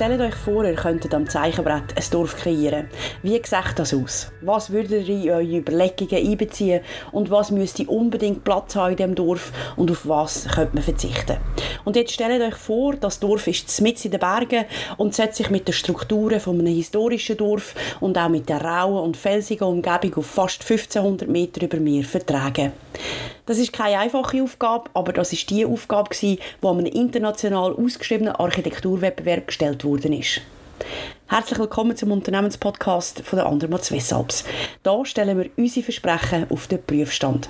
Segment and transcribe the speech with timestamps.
[0.00, 2.88] Stellt euch vor, ihr könntet am Zeichenbrett ein Dorf kreieren.
[3.22, 4.32] Wie sieht das aus?
[4.40, 6.80] Was würdet ihr in eure Überlegungen einbeziehen
[7.12, 11.36] und was müsste unbedingt Platz haben in diesem Dorf und auf was könnte man verzichten?
[11.84, 14.64] Und jetzt stellt euch vor, das Dorf ist mitten in den Bergen
[14.96, 19.04] und setzt sich mit den Strukturen von einem historischen Dorf und auch mit der rauen
[19.04, 22.72] und felsigen Umgebung auf fast 1500 Meter über Meer vertragen.
[23.46, 29.48] Das ist keine einfache Aufgabe, aber das ist die Aufgabe, die einem international ausgeschriebenen Architekturwettbewerb
[29.48, 30.40] gestellt worden ist.
[31.32, 34.42] Herzlich willkommen zum Unternehmenspodcast von der Andermatt Swiss Alps.
[34.82, 37.48] Hier stellen wir unsere Versprechen auf den Prüfstand.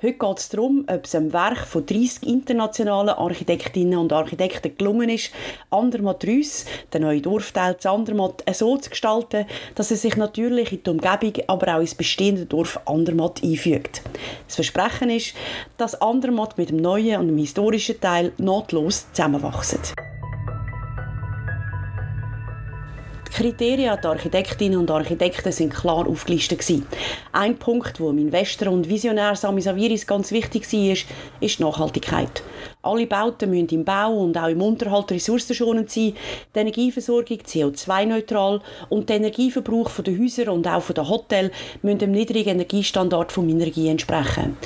[0.00, 5.10] Heute geht es darum, ob es einem Werk von 30 internationalen Architektinnen und Architekten gelungen
[5.10, 5.30] ist,
[5.68, 6.64] Andermatt Rüss,
[6.94, 11.34] den neuen Dorfteil zu Andermatt, so zu gestalten, dass er sich natürlich in die Umgebung,
[11.48, 14.00] aber auch ins bestehende Dorf Andermatt einfügt.
[14.46, 15.34] Das Versprechen ist,
[15.76, 19.80] dass Andermatt mit dem neuen und dem historischen Teil nahtlos zusammenwachsen.
[23.38, 26.58] Kriterien der Architektinnen und Architekten sind klar aufgelistet.
[27.30, 30.96] Ein Punkt, wo dem Investor und Visionär Sami Saviris ganz wichtig war,
[31.40, 32.42] ist die Nachhaltigkeit.
[32.82, 36.14] Alle Bauten müssen im Bau und auch im Unterhalt ressourcenschonend sein,
[36.54, 41.52] die Energieversorgung CO2-neutral und der Energieverbrauch der Häuser und auch der Hotels
[41.82, 44.56] müssen dem niedrigen Energiestandard von Minergie entsprechen.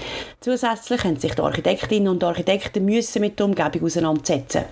[0.40, 4.64] Zusätzlich haben sich die Architektinnen und Architekten müssen mit der Umgebung auseinandersetzen.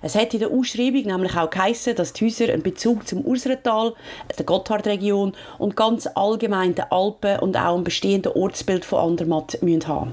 [0.00, 3.94] Es hat in der Ausschreibung nämlich auch geheißen, dass die Häuser einen Bezug zum Urseretal,
[4.38, 9.88] der Gotthardregion und ganz allgemein den Alpen und auch ein bestehendes Ortsbild von Andermatt müssen
[9.88, 10.12] haben.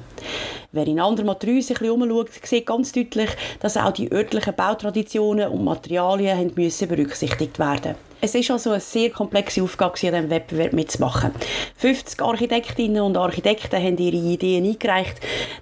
[0.71, 5.63] Wer in Andermatt 3 sich umschaut, sieht ganz deutlich, dass auch die örtlichen Bautraditionen und
[5.63, 11.31] Materialien müssen berücksichtigt werden es ist also eine sehr komplexe Aufgabe, an diesem Wettbewerb mitzumachen.
[11.77, 15.15] 50 Architektinnen und Architekten haben ihre Ideen eingereicht.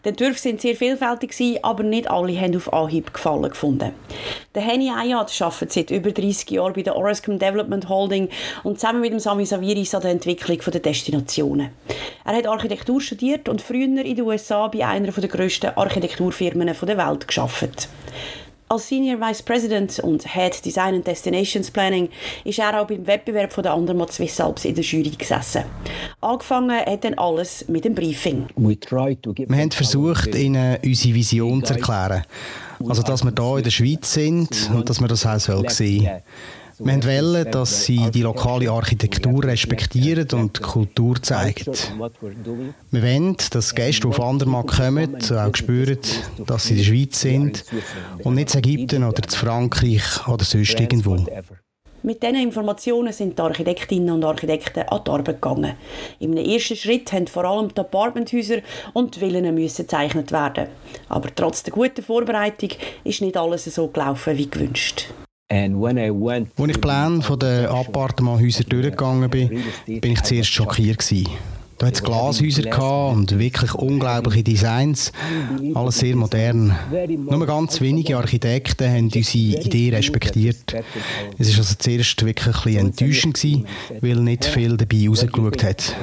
[0.03, 3.91] Die Entwürfe sind sehr vielfältig, aber nicht alle haben auf Anhieb gefallen gefunden.
[4.55, 8.29] Der Henny Ayat arbeitet seit über 30 Jahren bei der Orascom Development Holding
[8.63, 11.69] und zusammen mit dem Sami Saviris an der Entwicklung der Destinationen.
[12.25, 16.97] Er hat Architektur studiert und früher in den USA bei einer der grössten Architekturfirmen der
[16.97, 17.87] Welt gearbeitet.
[18.69, 22.09] Als Senior Vice President und Head Design and Destinations Planning
[22.43, 25.63] ist er auch beim Wettbewerb von der Andermatt Swiss Alps in der Jury gesessen.
[26.19, 28.47] Angefangen hat dann alles mit dem Briefing.
[28.57, 32.23] Wir haben versucht, ihnen unsere Vision zu erklären.
[32.85, 36.21] Also, dass wir hier in der Schweiz sind und dass wir das auch sehen sollen.
[36.79, 41.73] Wir wollen, dass sie die lokale Architektur respektieren und Kultur zeigen.
[42.91, 45.97] Wir wollen, dass Gäste auf Andermatt kommen und auch spüren,
[46.45, 47.65] dass sie in der Schweiz sind
[48.23, 51.17] und nicht in Ägypten oder in Frankreich oder sonst irgendwo.
[52.03, 55.73] Mit diesen Informationen sind die Architektinnen und Architekten an die Arbeit gegangen.
[56.19, 58.59] Im ersten Schritt haben vor allem die Apartmenthäuser
[58.93, 60.67] und die Villen müssen gezeichnet werden.
[61.09, 62.69] Aber trotz der guten Vorbereitung
[63.03, 65.07] ist nicht alles so gelaufen wie gewünscht.
[65.49, 70.99] Als ich Pläne von den Appartementhäusern durchgegangen bin, bin ich zuerst schockiert.
[70.99, 71.29] Gewesen.
[71.77, 75.11] Da hat es Glashäuser und wirklich unglaubliche Designs.
[75.75, 76.75] Alles sehr modern.
[77.07, 80.73] Nur ganz wenige Architekten haben unsere Idee respektiert.
[81.37, 83.67] Es war also zuerst wirklich ein bisschen enttäuschend, gewesen,
[84.01, 85.95] weil nicht viel dabei rausgeschaut hat.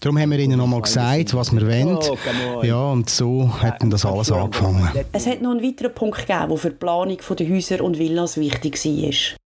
[0.00, 1.96] Darum haben wir ihnen nochmal gesagt, was wir wollen.
[1.96, 4.88] Oh, ja, und so hat das alles angefangen.
[5.12, 8.36] Es hat noch einen weiteren Punkt gegeben, der für die Planung der Häuser und Villas
[8.36, 9.47] wichtig war.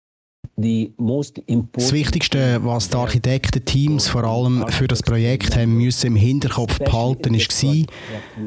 [0.63, 7.35] Das Wichtigste, was die Architektenteams vor allem für das Projekt haben müssen im Hinterkopf behalten,
[7.35, 7.87] war,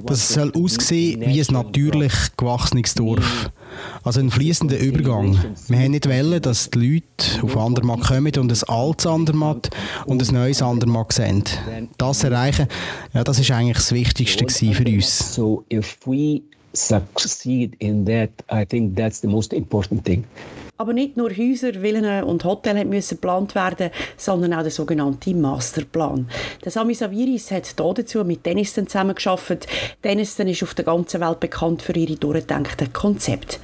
[0.06, 3.50] dass es soll aussehen wie ein natürlich gewachsenes Dorf.
[4.04, 5.40] Also ein fließender Übergang.
[5.68, 9.72] Wir haben nicht wollen, dass die Leute auf Andermatt kommen und ein altes Andermatt
[10.06, 11.44] und ein neues Andermatt sehen.
[11.98, 12.68] Das erreichen,
[13.16, 15.34] ja, das ist eigentlich das Wichtigste für uns.
[15.34, 16.42] So if we
[16.74, 20.24] succeed in that, I think that's the most important thing.
[20.84, 26.28] Aber nicht nur Häuser, Villen und Hotels müssen geplant werden, sondern auch der sogenannte Masterplan.
[26.62, 29.66] Der Sami Saviris hat dazu mit Denniston zusammengearbeitet.
[30.04, 33.60] Denniston ist auf der ganzen Welt bekannt für ihre durchgedachten Konzepte.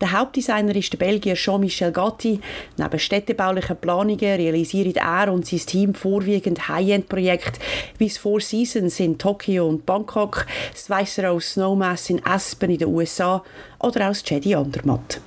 [0.00, 2.40] Der Hauptdesigner ist der Belgier Jean-Michel Gatti.
[2.76, 7.60] Neben städtebaulichen Planungen realisieren er und sein Team vorwiegend High-End-Projekte
[7.98, 12.88] wie das Four Seasons in Tokio und Bangkok, das Viceroy Snowmass in Aspen in den
[12.88, 13.44] USA
[13.78, 15.20] oder auch das Jedi Andermatt.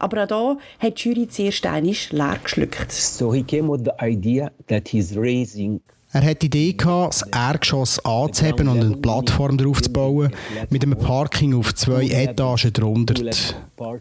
[0.00, 2.90] Aber auch da hat die Jury zuerst einmal leer geschluckt.
[2.90, 5.80] So he came with the idea that he's raising
[6.12, 10.32] er hat die Idee gehabt, das Erdgeschoss anzuheben und eine Plattform darauf zu bauen,
[10.68, 13.14] mit einem Parking auf zwei Etagen drunter.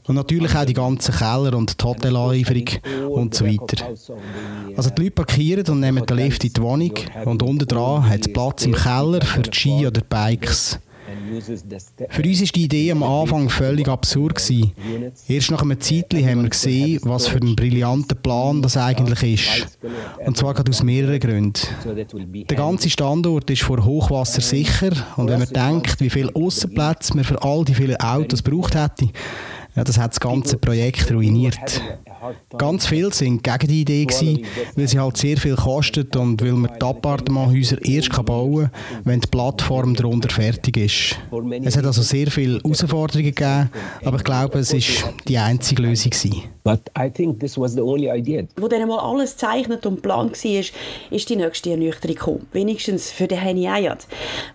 [0.07, 2.67] Und natürlich auch die ganzen Keller und die Hotelanlieferung
[3.11, 3.89] und so weiter.
[4.75, 6.93] Also die Leute parkieren und nehmen den Lift in die Wohnung
[7.25, 10.79] und unten dran hat es Platz im Keller für Ski oder Bikes.
[12.09, 14.71] Für uns ist die Idee am Anfang völlig absurd gewesen.
[15.27, 19.79] Erst nach einem Zeitchen haben wir gesehen, was für ein brillanter Plan das eigentlich ist.
[20.25, 21.59] Und zwar gerade aus mehreren Gründen.
[22.49, 27.23] Der ganze Standort ist vor Hochwasser sicher und wenn man denkt, wie viel Aussenplätze man
[27.23, 29.09] für all die vielen Autos braucht hätte,
[29.75, 31.81] ja, das hat das ganze Projekt ruiniert.
[32.57, 34.45] Ganz viele sind gegen die Idee gewesen,
[34.75, 39.19] weil sie halt sehr viel kostet und weil man die Appartementhäuser erst bauen kann, wenn
[39.21, 41.19] die Plattform darunter fertig ist.
[41.63, 43.69] Es hat also sehr viele Herausforderungen gegeben,
[44.03, 46.43] aber ich glaube, es war die einzige Lösung gewesen.
[46.69, 48.43] But I think this was the only idea.
[48.55, 50.63] Wo dann mal alles gezeichnet und geplant war,
[51.09, 52.47] ist die nächste Ernüchterung gekommen.
[52.51, 54.05] Wenigstens für den Henny Ayat,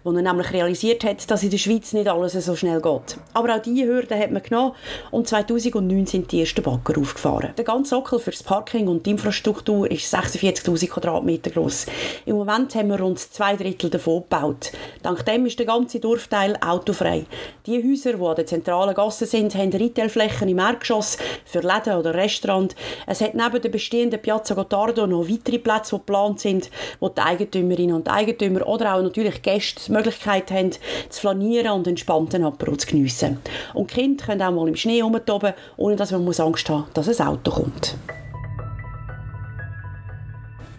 [0.05, 3.19] wo er nämlich realisiert hat, dass in der Schweiz nicht alles so schnell geht.
[3.33, 4.75] Aber auch diese Hürden hat man genommen
[5.11, 7.51] und 2009 sind die ersten Bagger aufgefahren.
[7.59, 11.87] Der ganze Sockel für das Parking und die Infrastruktur ist 46'000 Quadratmeter groß.
[12.27, 14.71] Im Moment haben wir rund zwei Drittel davon gebaut.
[15.03, 17.27] Dank dem ist der ganze Dorfteil autofrei.
[17.67, 22.15] Die Häuser, die an den zentralen Gassen sind, haben Retailflächen im Erdgeschoss für Läden oder
[22.15, 22.75] Restaurant.
[23.07, 26.71] Es hat neben der bestehenden Piazza Gottardo noch weitere Plätze, die geplant sind,
[27.01, 31.87] wo die Eigentümerinnen und Eigentümer oder auch natürlich Gäste die Möglichkeit haben, zu flanieren und
[31.87, 33.39] entspannten Apero zu geniessen.
[33.73, 37.21] Und Kinder können auch mal im Schnee herumtoben, ohne dass man Angst haben muss, dass
[37.21, 37.97] ein Auto kommt.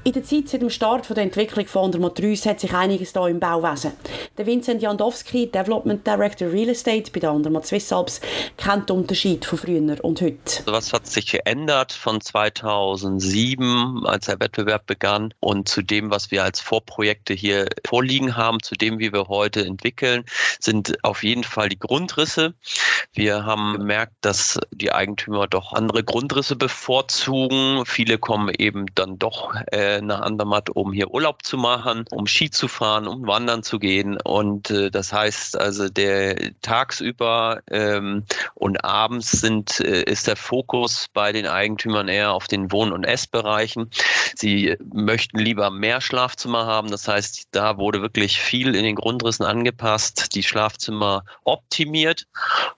[0.07, 3.27] In der Zeit seit dem Start der Entwicklung von Andermatt 3 hat sich einiges da
[3.27, 3.93] im Bauwesen.
[4.37, 8.21] Der Vincent Jandowski, Development Director Real Estate bei der Andermatt Swiss Alps,
[8.55, 10.37] kennt den Unterschied von früher und heute.
[10.59, 16.29] Also was hat sich geändert von 2007, als der Wettbewerb begann, und zu dem, was
[16.29, 20.23] wir als Vorprojekte hier vorliegen haben, zu dem, wie wir heute entwickeln,
[20.59, 22.53] sind auf jeden Fall die Grundrisse.
[23.15, 27.85] Wir haben gemerkt, dass die Eigentümer doch andere Grundrisse bevorzugen.
[27.85, 32.49] Viele kommen eben dann doch äh, nach Andermatt, um hier Urlaub zu machen, um Ski
[32.49, 34.17] zu fahren, um wandern zu gehen.
[34.25, 38.25] Und äh, das heißt also, der tagsüber ähm,
[38.55, 43.05] und abends sind, äh, ist der Fokus bei den Eigentümern eher auf den Wohn- und
[43.05, 43.89] Essbereichen.
[44.35, 46.91] Sie möchten lieber mehr Schlafzimmer haben.
[46.91, 52.27] Das heißt, da wurde wirklich viel in den Grundrissen angepasst, die Schlafzimmer optimiert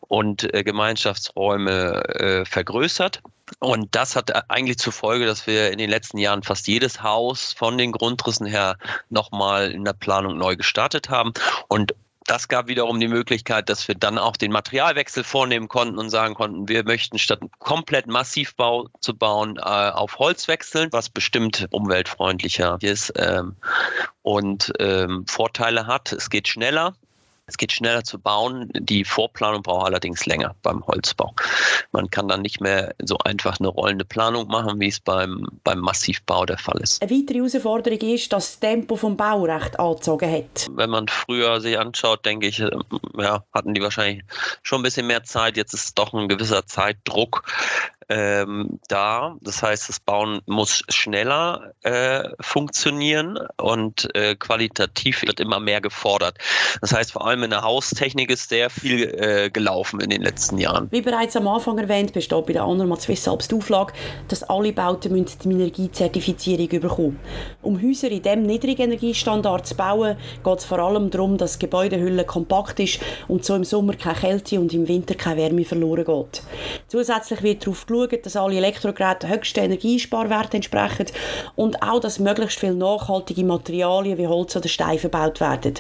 [0.02, 3.22] und äh, Gemeinschaftsräume äh, vergrößert.
[3.60, 7.54] Und das hat eigentlich zur Folge, dass wir in den letzten Jahren fast jedes Haus
[7.54, 8.78] von den Grundrissen her
[9.10, 11.32] nochmal in der Planung neu gestartet haben.
[11.70, 11.94] Und
[12.28, 16.36] das gab wiederum die Möglichkeit, dass wir dann auch den Materialwechsel vornehmen konnten und sagen
[16.36, 22.78] konnten, wir möchten statt komplett Massivbau zu bauen, äh, auf Holz wechseln, was bestimmt umweltfreundlicher
[22.82, 23.56] ist ähm,
[24.24, 26.12] und ähm, Vorteile hat.
[26.12, 26.96] Es geht schneller.
[27.50, 28.70] Es geht schneller zu bauen.
[28.74, 31.34] Die Vorplanung braucht allerdings länger beim Holzbau.
[31.94, 35.80] Man kann dann nicht mehr so einfach eine rollende Planung machen, wie es beim, beim
[35.80, 37.02] Massivbau der Fall ist.
[37.02, 40.68] Eine weitere Herausforderung ist, dass das Tempo vom Bau recht angezogen hat.
[40.72, 42.84] Wenn man früher sich anschaut, denke ich, ähm,
[43.18, 44.26] ja, hatten die wahrscheinlich
[44.62, 45.56] schon ein bisschen mehr Zeit.
[45.56, 47.44] Jetzt ist doch ein gewisser Zeitdruck
[48.10, 49.36] ähm, da.
[49.42, 56.38] Das heißt, das Bauen muss schneller äh, funktionieren und äh, qualitativ wird immer mehr gefordert.
[56.82, 60.58] Das heißt, vor allem in der Haustechnik ist sehr viel äh, gelaufen in den letzten
[60.58, 60.88] Jahren.
[60.92, 63.94] Wie bereits am Anfang erwähnt, besteht bei der Andermatt Swiss Alps die Auflage,
[64.28, 67.20] dass alle Bauten die Energiezertifizierung bekommen
[67.62, 72.26] Um Häuser in diesem Niedrigenergiestandard zu bauen, geht es vor allem darum, dass die Gebäudehülle
[72.26, 76.42] kompakt ist und so im Sommer keine Kälte und im Winter keine Wärme verloren geht.
[76.88, 81.08] Zusätzlich wird darauf geschaut, schauen, dass alle Elektrogeräte höchsten Energiesparwerten entsprechen
[81.56, 85.76] und auch, dass möglichst viele nachhaltige Materialien wie Holz oder Stein verbaut werden.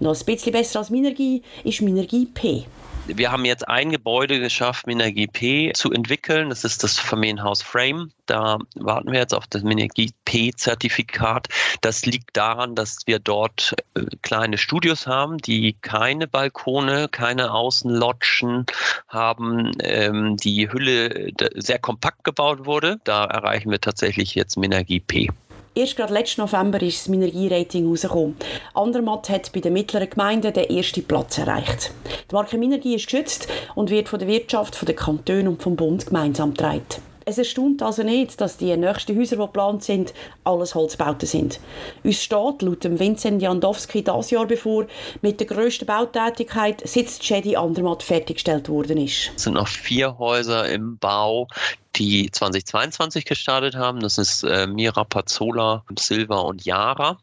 [0.00, 2.64] Noch ein bisschen besser als Minergie ist Minergie P.
[3.08, 6.48] Wir haben jetzt ein Gebäude geschafft, Minergie P zu entwickeln.
[6.48, 8.10] Das ist das Familienhaus Frame.
[8.26, 11.46] Da warten wir jetzt auf das Minergie P-Zertifikat.
[11.82, 18.66] Das liegt daran, dass wir dort äh, kleine Studios haben, die keine Balkone, keine Außenlodgen
[19.08, 19.70] haben.
[19.82, 22.98] Ähm, die Hülle sehr kompakt gebaut wurde.
[23.04, 25.30] Da erreichen wir tatsächlich jetzt Minergie P.
[25.78, 28.34] Erst gerade letzten November ist das Minergie-Rating rausgekommen.
[28.72, 31.90] Andermatt hat bei den mittleren Gemeinden den ersten Platz erreicht.
[32.30, 35.76] Die Marke Minergie ist geschützt und wird von der Wirtschaft, von den Kantonen und vom
[35.76, 37.05] Bund gemeinsam getragen.
[37.28, 40.14] Es erstaunt also nicht, dass die nächsten Häuser, die geplant sind,
[40.44, 41.58] alles Holzbauten sind.
[42.04, 44.86] Uns steht laut dem Vincent Jandowski das Jahr bevor,
[45.22, 49.32] mit der grössten Bautätigkeit, seit Jedi Andermatt fertiggestellt worden ist.
[49.34, 51.48] Es sind noch vier Häuser im Bau,
[51.96, 53.98] die 2022 gestartet haben.
[53.98, 57.18] Das ist äh, Mira Pazzola, Silva und Yara.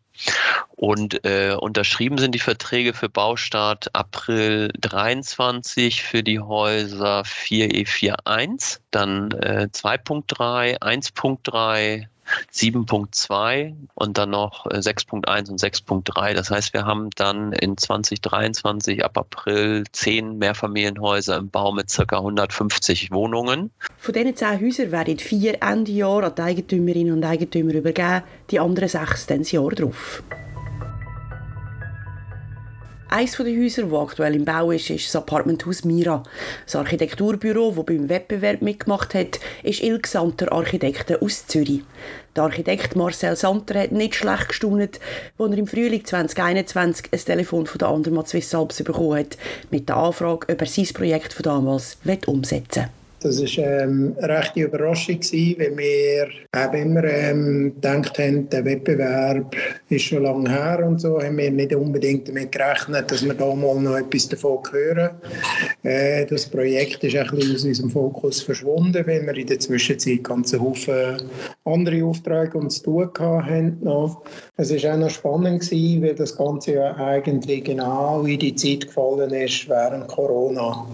[0.75, 9.31] Und äh, unterschrieben sind die Verträge für Baustart April 23 für die Häuser 4E41, dann
[9.31, 12.07] äh, 2.3, 1.3,
[12.51, 16.33] 7.2 und dann noch 6.1 äh, und 6.3.
[16.33, 22.17] Das heißt, wir haben dann in 2023 ab April zehn Mehrfamilienhäuser im Bau mit ca.
[22.17, 23.71] 150 Wohnungen.
[23.97, 28.59] Von diesen zehn Häusern werden vier Ende Jahr an die Eigentümerinnen und Eigentümer übergeben, die
[28.59, 30.23] anderen sechs dann das Jahr darauf.
[33.15, 36.23] Eines der Häuser, das aktuell im Bau ist, ist das Apartmenthaus Mira.
[36.65, 41.83] Das Architekturbüro, das beim Wettbewerb mitgemacht hat, ist Ilgsanter Architekten aus Zürich.
[42.35, 44.99] Der Architekt Marcel Santer hat nicht schlecht gestaunt,
[45.37, 49.37] als er im Frühling 2021 ein Telefon von der Andermatt Swiss Alps bekommen hat,
[49.69, 53.02] mit der Anfrage, ob er sein Projekt von damals umsetzen will.
[53.23, 56.27] Das war ähm, eine rechte Überraschung, gewesen, weil wir
[56.65, 59.55] eben immer ähm, gedacht haben, der Wettbewerb
[59.87, 63.55] ist schon lange her und so, haben wir nicht unbedingt damit gerechnet, dass wir da
[63.55, 65.11] mal noch etwas davon hören.
[65.83, 70.23] Äh, das Projekt ist ein bisschen aus unserem Fokus verschwunden, weil wir in der Zwischenzeit
[70.23, 71.21] ganze Haufen
[71.63, 73.77] andere Aufträge uns zu tun hatten.
[73.81, 74.23] Noch.
[74.57, 78.87] Es war auch noch spannend, gewesen, weil das Ganze ja eigentlich genau in die Zeit
[78.87, 80.85] gefallen ist während Corona.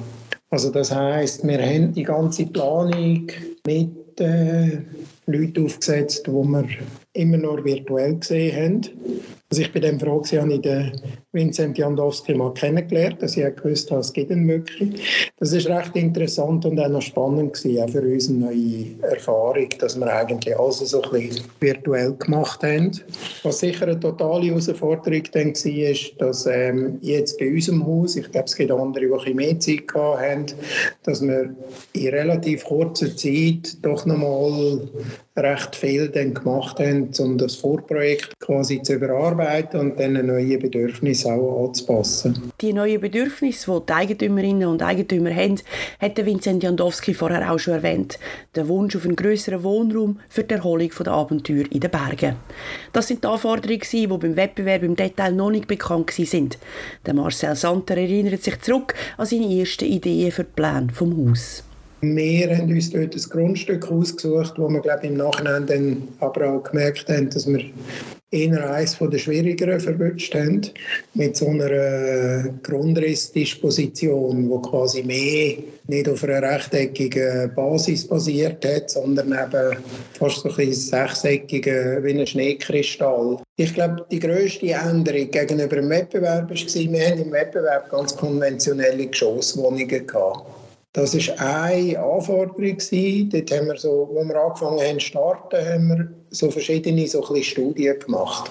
[0.50, 3.28] Also das heißt, wir haben die ganze Planung
[3.66, 4.82] mit äh,
[5.32, 6.66] Leuten aufgesetzt, die wir
[7.14, 8.82] immer nur virtuell gesehen haben.
[9.52, 10.92] Also ich bin dann froh, dass ich den
[11.32, 15.32] Vincent Jandowski mal kennengelernt dass ich gewusst habe, es gibt ihn wirklich.
[15.40, 19.70] Das ist recht interessant und auch noch spannend gewesen, auch für uns eine neue Erfahrung,
[19.80, 22.92] dass wir eigentlich alles so ein bisschen virtuell gemacht haben.
[23.42, 28.32] Was sicher eine totale Herausforderung dann war, ist, dass ähm, jetzt bei unserem Haus, ich
[28.32, 30.46] glaube, es gibt andere, die ein mehr Zeit haben,
[31.04, 31.56] dass wir
[31.94, 34.88] in relativ kurzer Zeit doch nochmal
[35.38, 41.32] recht viel dann gemacht haben, um das Vorprojekt quasi zu überarbeiten und dann neue Bedürfnisse
[41.32, 42.52] auch anzupassen.
[42.62, 45.60] Die neuen Bedürfnisse, die die Eigentümerinnen und Eigentümer haben,
[46.00, 48.20] hat Vincent Jandowski vorher auch schon erwähnt.
[48.56, 52.36] Der Wunsch auf einen größeren Wohnraum für die Erholung der Abenteuer in den Bergen.
[52.94, 56.58] Das sind die Anforderungen, die beim Wettbewerb im Detail noch nicht bekannt sind.
[57.06, 61.64] Der Marcel Santer erinnert sich zurück an seine ersten Ideen für die Pläne vom Haus.
[62.02, 66.64] Wir haben uns dort ein Grundstück ausgesucht, wo wir glaube im Nachhinein dann aber auch
[66.64, 67.60] gemerkt haben, dass wir
[68.32, 70.62] eher eines der schwierigeren verwünscht haben,
[71.16, 79.34] mit so einer Grundrissdisposition, die quasi mehr nicht auf einer rechteckigen Basis basiert hat, sondern
[79.34, 79.78] eben
[80.14, 83.40] fast so ein sechseckigen, wie ein Schneekristall.
[83.58, 89.08] Ich glaube, die grösste Änderung gegenüber dem Wettbewerb war, wir haben im Wettbewerb ganz konventionelle
[89.08, 90.46] Geschosswohnungen gehabt.
[90.94, 92.78] Das war eine Anforderung.
[93.30, 97.24] Dort haben wir so, wo wir angefangen haben zu starten, haben wir so verschiedene so
[97.42, 98.50] Studien gemacht.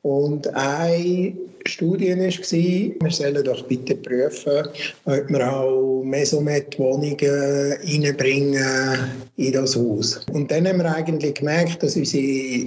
[0.00, 1.34] Und eine
[1.66, 4.66] Studie war, wir sollen doch bitte prüfen,
[5.04, 8.98] ob wir auch Mesomet-Wohnungen reinbringen
[9.36, 10.20] in das Haus.
[10.32, 12.66] Und dann haben wir eigentlich gemerkt, dass unsere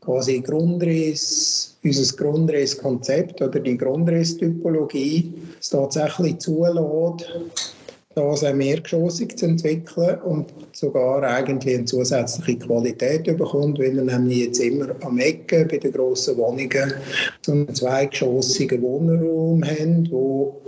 [0.00, 7.76] quasi Grundriss, unser Grundrisskonzept oder die Grundrisstypologie es tatsächlich zulässt,
[8.14, 14.38] das auch mehrgeschossig zu entwickeln und sogar eigentlich eine zusätzliche Qualität bekommt, weil wir nämlich
[14.38, 16.94] jetzt immer am Ecken bei den grossen Wohnungen
[17.42, 20.60] so einen zweigeschossigen Wohnraum haben, wo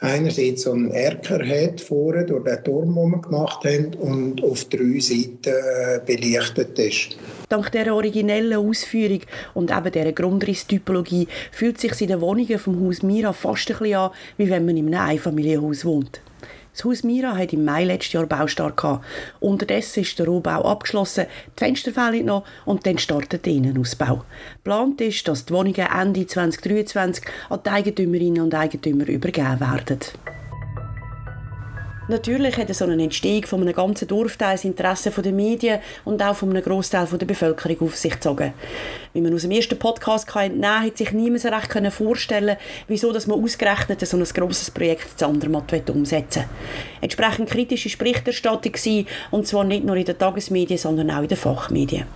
[0.00, 4.64] einerseits so einen Erker hat vorne durch den Turm, den wir gemacht haben, und auf
[4.64, 7.16] drei Seiten äh, belichtet ist.
[7.48, 9.20] Dank dieser originellen Ausführung
[9.54, 13.96] und eben dieser Grundrisstypologie fühlt sich in den Wohnungen vom Haus Mira fast ein bisschen
[13.96, 16.20] an, wie wenn man in einem Einfamilienhaus wohnt.
[16.72, 19.04] Das Haus Mira hat im Mai letztes Jahr Baustart gehabt.
[19.40, 21.26] Unterdessen ist der Rohbau abgeschlossen,
[21.58, 24.24] die Fenster fehlen noch und dann startet der Innenausbau.
[24.56, 29.98] Geplant ist, dass die Wohnungen Ende 2023 an die Eigentümerinnen und Eigentümer übergeben werden.
[32.10, 36.34] Natürlich hat so eine Entstehung von einem ganzen Dorfteil das Interesse der Medien und auch
[36.34, 38.52] von einem Großteil der Bevölkerung auf sich gezogen.
[39.12, 42.56] Wie man aus dem ersten Podcast kann entnehmen hat sich niemand so recht vorstellen
[42.88, 46.46] wieso dass man ausgerechnet so ein grosses Projekt zu Andermatt umsetzen
[47.00, 51.38] Entsprechend kritische Berichterstattung war, und zwar nicht nur in den Tagesmedien, sondern auch in den
[51.38, 52.06] Fachmedien.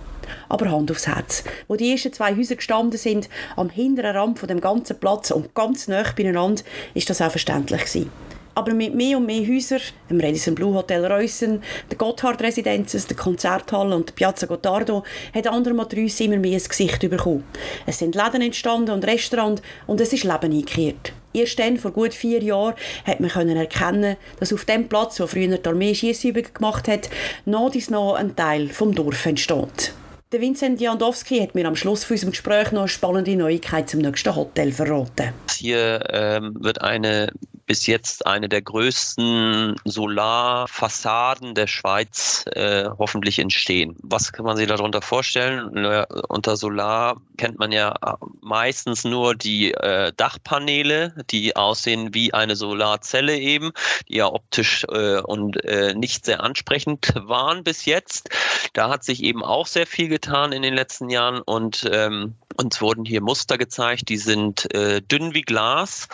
[0.49, 1.45] Aber Hand aufs Herz.
[1.69, 5.55] Wo die ersten zwei Häuser gestanden sind, am hinteren Rand von dem ganzen Platz und
[5.55, 8.11] ganz nah beieinander, ist das auch verständlich gewesen.
[8.55, 13.17] Aber mit mehr und mehr Häusern, dem Radisson Blue Hotel Reussen, der Gotthard Residences, der
[13.17, 17.43] Konzerthalle und der Piazza Gottardo, hat Andermatt Reuss immer mehr ein Gesicht bekommen.
[17.85, 21.11] Es sind Läden entstanden und Restaurants und es ist Leben eingekehrt.
[21.33, 25.57] Erst dann, vor gut vier Jahren, hat man erkennen, dass auf dem Platz, wo früher
[25.57, 27.09] die Armee Schiessübungen gemacht hat,
[27.43, 29.93] noch dies noch ein Teil vom Dorf entsteht.
[30.31, 33.99] Der Vincent Jandowski hat mir am Schluss von unserem Gespräch noch eine spannende Neuigkeit zum
[33.99, 35.33] nächsten Hotel verraten.
[35.51, 37.31] Hier ähm, wird eine
[37.65, 43.95] bis jetzt eine der größten Solarfassaden der Schweiz äh, hoffentlich entstehen.
[44.03, 45.85] Was kann man sich darunter vorstellen?
[46.27, 47.95] Unter Solar kennt man ja
[48.41, 53.71] meistens nur die äh, Dachpaneele, die aussehen wie eine Solarzelle eben,
[54.09, 58.29] die ja optisch äh, und äh, nicht sehr ansprechend waren bis jetzt.
[58.73, 62.81] Da hat sich eben auch sehr viel getan in den letzten Jahren und ähm, uns
[62.81, 66.07] wurden hier Muster gezeigt, die sind äh, dünn wie Glas,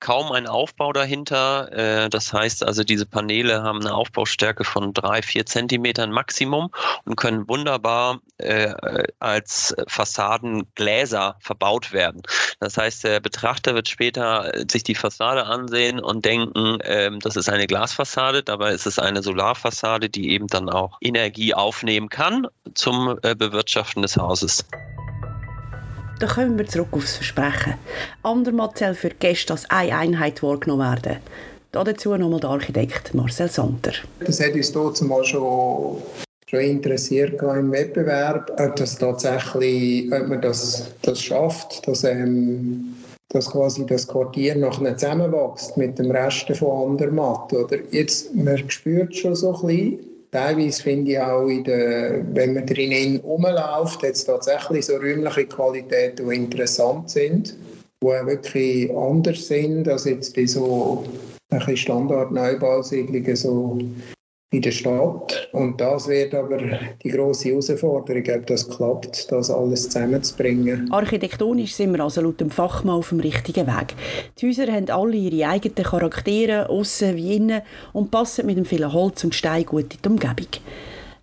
[0.00, 1.70] kaum ein Aufbau dahinter.
[1.72, 6.70] Äh, das heißt also, diese Paneele haben eine Aufbaustärke von drei, vier Zentimetern Maximum
[7.04, 8.72] und können wunderbar äh,
[9.18, 12.22] als Fassadengläser verbaut werden.
[12.60, 17.48] Das heißt, der Betrachter wird später sich die Fassade ansehen und denken, ähm, das ist
[17.48, 23.18] eine Glasfassade, dabei ist es eine Solarfassade, die eben dann auch Energie aufnehmen kann zum
[23.22, 24.64] äh, Bewirtschaften des Hauses.
[26.20, 27.74] Dann kommen wir zurück aufs Versprechen.
[28.22, 31.16] Andermatt soll für Gäste als eine Einheit wahrgenommen werden.
[31.72, 33.92] Dazu nochmal der Architekt Marcel Santer.
[34.18, 35.96] Das hat uns dort mal schon,
[36.46, 42.96] schon interessiert im Wettbewerb, ob, das tatsächlich, ob man das, das schafft, dass, ähm,
[43.30, 47.50] dass quasi das Quartier nachher zusammenwächst mit dem Rest von Andermatt.
[47.54, 52.66] Oder jetzt, man spürt schon so ein bisschen, Teilweise finde ich auch, der, wenn man
[52.66, 57.56] drinnen rumläuft, es tatsächlich so räumliche Qualitäten, die interessant sind,
[58.02, 61.04] die auch wirklich anders sind als jetzt bei so
[61.74, 63.78] Standard-Neubausiedlungen, so
[64.52, 65.48] in der Stadt.
[65.52, 66.58] Und das wird aber
[67.02, 70.90] die grosse Herausforderung, ob das klappt, das alles zusammenzubringen.
[70.90, 73.94] Architektonisch sind wir also laut dem Fachmann auf dem richtigen Weg.
[74.38, 78.92] Die Häuser haben alle ihre eigenen Charaktere, außen wie innen, und passen mit dem vielen
[78.92, 80.48] Holz und Stein gut in die Umgebung.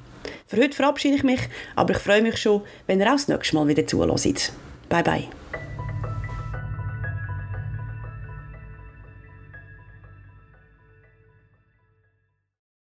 [0.48, 1.40] Für heute verabschiede ich mich,
[1.76, 4.52] aber ich freue mich schon, wenn ihr auch das nächste Mal wieder zuhört.
[4.90, 5.28] Bye bye.